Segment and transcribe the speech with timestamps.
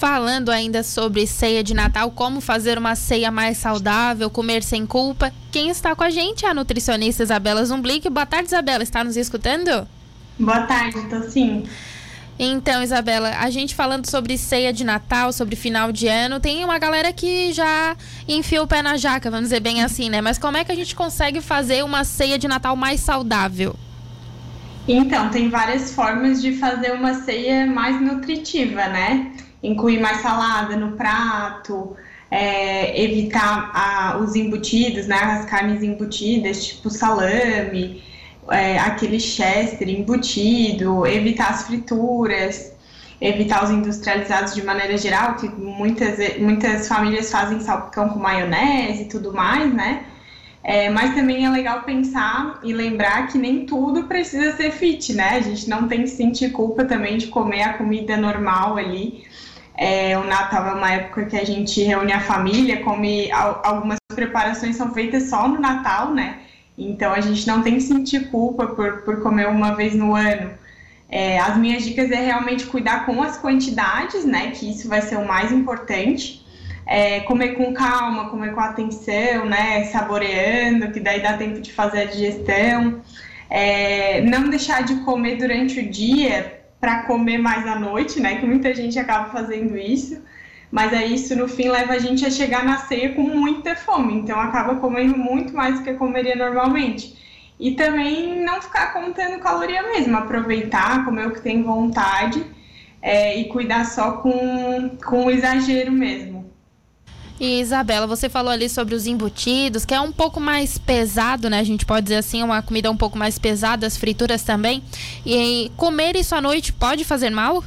[0.00, 5.30] falando ainda sobre ceia de Natal, como fazer uma ceia mais saudável, comer sem culpa.
[5.52, 8.08] Quem está com a gente é a nutricionista Isabela Zumblick.
[8.08, 8.82] Boa tarde, Isabela.
[8.82, 9.86] Está nos escutando?
[10.38, 11.64] Boa tarde, tô sim.
[12.38, 16.78] Então, Isabela, a gente falando sobre ceia de Natal, sobre final de ano, tem uma
[16.78, 17.94] galera que já
[18.26, 20.22] enfia o pé na jaca, vamos dizer bem assim, né?
[20.22, 23.76] Mas como é que a gente consegue fazer uma ceia de Natal mais saudável?
[24.88, 29.30] Então, tem várias formas de fazer uma ceia mais nutritiva, né?
[29.62, 31.96] Incluir mais salada no prato,
[32.30, 35.16] é, evitar a, os embutidos, né?
[35.16, 38.02] As carnes embutidas, tipo salame,
[38.50, 42.72] é, aquele chester embutido, evitar as frituras,
[43.20, 49.08] evitar os industrializados de maneira geral, que muitas, muitas famílias fazem salpicão com maionese e
[49.08, 50.04] tudo mais, né?
[50.62, 55.30] É, mas também é legal pensar e lembrar que nem tudo precisa ser fit, né?
[55.36, 59.24] A gente não tem que sentir culpa também de comer a comida normal ali.
[59.80, 64.76] É, o Natal é uma época que a gente reúne a família, come algumas preparações
[64.76, 66.40] são feitas só no Natal, né?
[66.76, 70.50] Então a gente não tem que sentir culpa por, por comer uma vez no ano.
[71.08, 74.50] É, as minhas dicas é realmente cuidar com as quantidades, né?
[74.50, 76.44] Que isso vai ser o mais importante.
[76.86, 79.84] É, comer com calma, comer com atenção, né?
[79.84, 83.00] Saboreando, que daí dá tempo de fazer a digestão.
[83.48, 88.36] É, não deixar de comer durante o dia para comer mais à noite, né?
[88.36, 90.20] Que muita gente acaba fazendo isso
[90.70, 94.14] mas aí isso no fim leva a gente a chegar na ceia com muita fome,
[94.14, 97.18] então acaba comendo muito mais do que comeria normalmente.
[97.58, 102.44] E também não ficar contando caloria mesmo, aproveitar, comer o que tem vontade
[103.02, 106.39] é, e cuidar só com, com o exagero mesmo.
[107.40, 111.58] E Isabela, você falou ali sobre os embutidos, que é um pouco mais pesado, né?
[111.58, 114.84] A gente pode dizer assim, uma comida um pouco mais pesada, as frituras também.
[115.24, 117.64] E comer isso à noite pode fazer mal?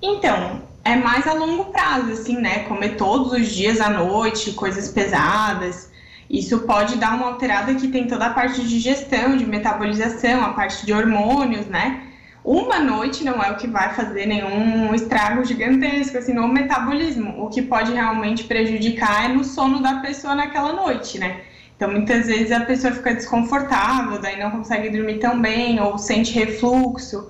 [0.00, 2.60] Então, é mais a longo prazo, assim, né?
[2.60, 5.90] Comer todos os dias à noite, coisas pesadas.
[6.30, 10.52] Isso pode dar uma alterada que tem toda a parte de digestão, de metabolização, a
[10.52, 12.05] parte de hormônios, né?
[12.46, 17.44] Uma noite não é o que vai fazer nenhum estrago gigantesco, assim, no metabolismo.
[17.44, 21.40] O que pode realmente prejudicar é no sono da pessoa naquela noite, né?
[21.74, 26.32] Então, muitas vezes a pessoa fica desconfortável, daí não consegue dormir tão bem, ou sente
[26.32, 27.28] refluxo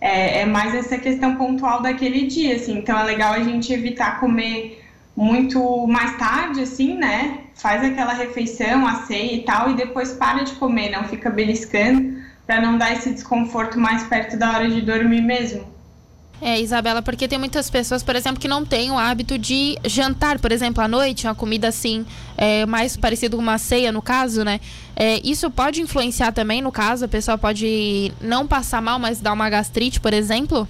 [0.00, 2.78] é, é mais essa questão pontual daquele dia, assim.
[2.78, 4.82] Então é legal a gente evitar comer
[5.14, 7.40] muito mais tarde, assim, né?
[7.54, 12.13] Faz aquela refeição, a ceia e tal, e depois para de comer, não fica beliscando,
[12.46, 15.74] para não dar esse desconforto mais perto da hora de dormir mesmo.
[16.42, 20.38] É, Isabela, porque tem muitas pessoas, por exemplo, que não têm o hábito de jantar,
[20.38, 22.04] por exemplo, à noite, uma comida assim,
[22.36, 24.60] é, mais parecido com uma ceia, no caso, né?
[24.96, 29.32] É, isso pode influenciar também, no caso, a pessoa pode não passar mal, mas dar
[29.32, 30.68] uma gastrite, por exemplo?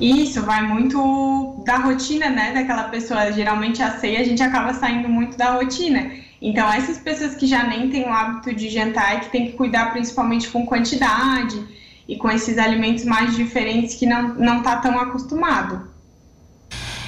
[0.00, 3.32] Isso, vai muito da rotina, né, daquela pessoa.
[3.32, 6.10] Geralmente a ceia a gente acaba saindo muito da rotina.
[6.42, 9.52] Então, essas pessoas que já nem têm o hábito de jantar e que tem que
[9.52, 11.58] cuidar principalmente com quantidade
[12.06, 15.88] e com esses alimentos mais diferentes que não, não tá tão acostumado.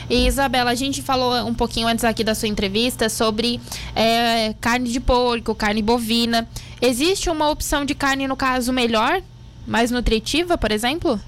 [0.09, 3.61] E Isabela, a gente falou um pouquinho antes aqui da sua entrevista sobre
[3.95, 6.49] é, carne de porco, carne bovina.
[6.81, 9.21] Existe uma opção de carne, no caso, melhor,
[9.67, 11.21] mais nutritiva, por exemplo?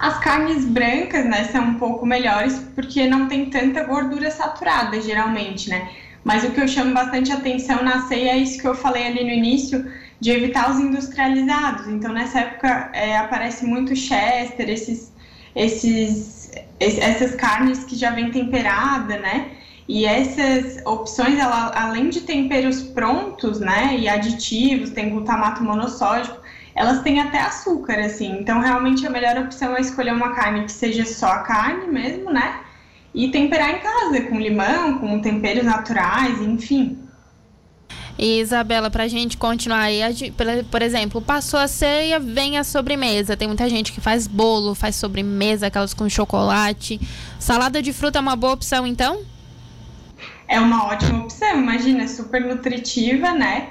[0.00, 5.68] As carnes brancas, né, são um pouco melhores porque não tem tanta gordura saturada, geralmente,
[5.68, 5.90] né?
[6.24, 9.22] Mas o que eu chamo bastante atenção na ceia é isso que eu falei ali
[9.24, 11.86] no início, de evitar os industrializados.
[11.86, 15.12] Então, nessa época, é, aparece muito chester, esses,
[15.54, 19.50] esses, essas carnes que já vem temperada, né?
[19.86, 26.38] E essas opções, ela, além de temperos prontos, né, e aditivos, tem glutamato monossódico,
[26.80, 28.38] elas têm até açúcar, assim.
[28.40, 32.32] Então, realmente, a melhor opção é escolher uma carne que seja só a carne mesmo,
[32.32, 32.60] né?
[33.12, 36.98] E temperar em casa, com limão, com temperos naturais, enfim.
[38.18, 40.00] E Isabela, pra gente continuar aí,
[40.70, 43.36] por exemplo, passou a ceia, vem a sobremesa.
[43.36, 46.98] Tem muita gente que faz bolo, faz sobremesa, aquelas com chocolate.
[47.38, 49.20] Salada de fruta é uma boa opção, então?
[50.48, 53.68] É uma ótima opção, imagina, super nutritiva, né?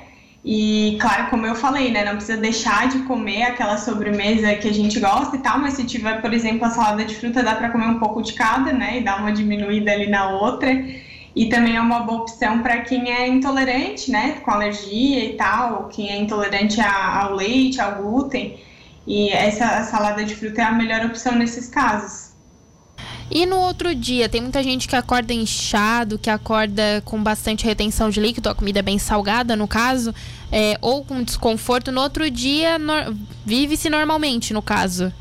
[0.51, 4.73] E claro, como eu falei, né, não precisa deixar de comer aquela sobremesa que a
[4.73, 7.69] gente gosta e tal, mas se tiver, por exemplo, a salada de fruta, dá para
[7.69, 10.71] comer um pouco de cada, né, e dar uma diminuída ali na outra.
[11.35, 15.87] E também é uma boa opção para quem é intolerante, né, com alergia e tal,
[15.89, 18.59] quem é intolerante ao leite, ao glúten.
[19.05, 22.31] E essa salada de fruta é a melhor opção nesses casos.
[23.31, 28.09] E no outro dia, tem muita gente que acorda inchado, que acorda com bastante retenção
[28.09, 30.15] de líquido, a comida é bem salgada no caso,
[30.51, 31.91] é, ou com desconforto.
[31.91, 33.15] No outro dia, no,
[33.45, 35.13] vive-se normalmente, no caso.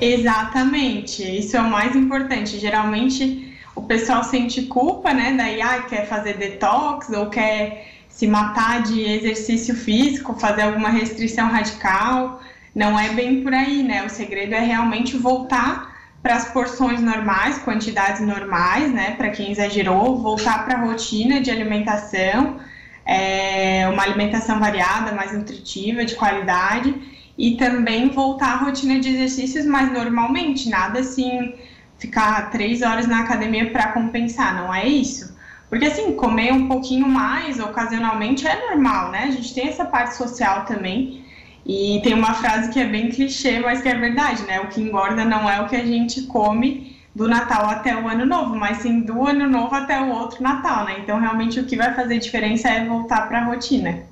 [0.00, 2.58] Exatamente, isso é o mais importante.
[2.58, 5.34] Geralmente o pessoal sente culpa, né?
[5.36, 11.48] Daí ah, quer fazer detox ou quer se matar de exercício físico, fazer alguma restrição
[11.48, 12.40] radical.
[12.74, 14.04] Não é bem por aí, né?
[14.04, 19.12] O segredo é realmente voltar para as porções normais, quantidades normais, né?
[19.12, 22.58] Para quem exagerou, voltar para a rotina de alimentação,
[23.06, 26.94] é, uma alimentação variada, mais nutritiva, de qualidade,
[27.36, 31.54] e também voltar à rotina de exercícios mais normalmente, nada assim
[31.98, 35.36] ficar três horas na academia para compensar, não é isso.
[35.68, 39.24] Porque assim, comer um pouquinho mais ocasionalmente é normal, né?
[39.24, 41.24] A gente tem essa parte social também.
[41.68, 44.58] E tem uma frase que é bem clichê, mas que é verdade, né?
[44.58, 48.24] O que engorda não é o que a gente come do Natal até o Ano
[48.24, 50.96] Novo, mas sim do Ano Novo até o outro Natal, né?
[50.98, 54.02] Então, realmente, o que vai fazer diferença é voltar para a rotina.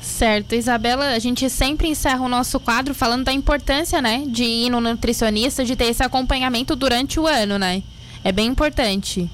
[0.00, 4.70] Certo, Isabela, a gente sempre encerra o nosso quadro falando da importância, né, de ir
[4.70, 7.82] no nutricionista, de ter esse acompanhamento durante o ano, né?
[8.24, 9.28] É bem importante.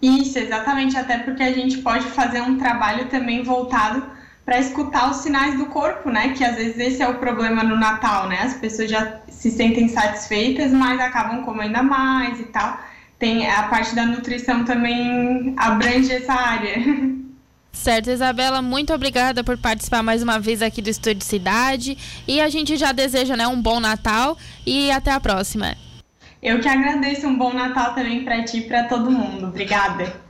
[0.00, 4.02] Isso, exatamente, até porque a gente pode fazer um trabalho também voltado
[4.44, 6.30] para escutar os sinais do corpo, né?
[6.30, 8.40] Que às vezes esse é o problema no Natal, né?
[8.42, 12.78] As pessoas já se sentem satisfeitas, mas acabam comendo mais e tal.
[13.18, 16.74] Tem a parte da nutrição também abrange essa área.
[17.72, 21.96] Certo, Isabela, muito obrigada por participar mais uma vez aqui do Estúdio Cidade.
[22.28, 24.36] E a gente já deseja né, um bom Natal
[24.66, 25.74] e até a próxima.
[26.42, 29.46] Eu que agradeço um bom Natal também para ti e para todo mundo.
[29.46, 30.21] Obrigada.